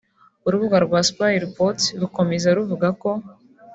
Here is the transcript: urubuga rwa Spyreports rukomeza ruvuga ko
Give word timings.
urubuga 0.47 0.77
rwa 0.85 0.99
Spyreports 1.09 1.83
rukomeza 2.01 2.47
ruvuga 2.57 2.87
ko 3.01 3.09